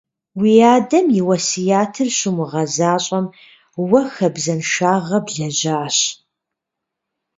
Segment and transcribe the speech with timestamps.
[0.39, 3.25] Уи адэм и уэсятыр щумыгъэзэщӀэм,
[3.87, 5.97] уэ хабзэншагъэ блэжьащ.